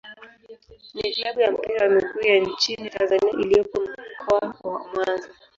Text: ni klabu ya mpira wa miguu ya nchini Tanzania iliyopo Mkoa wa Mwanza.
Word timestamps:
ni 0.93 1.09
klabu 1.13 1.39
ya 1.41 1.51
mpira 1.53 1.85
wa 1.87 1.93
miguu 1.93 2.21
ya 2.27 2.39
nchini 2.39 2.89
Tanzania 2.89 3.31
iliyopo 3.33 3.81
Mkoa 3.81 4.55
wa 4.63 4.87
Mwanza. 4.95 5.29